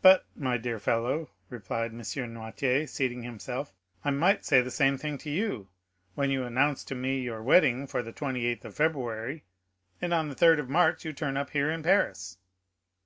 [0.00, 1.98] "But, my dear fellow," replied M.
[1.98, 5.68] Noirtier, seating himself, "I might say the same thing to you,
[6.14, 9.44] when you announce to me your wedding for the 28th of February,
[10.00, 12.38] and on the 3rd of March you turn up here in Paris."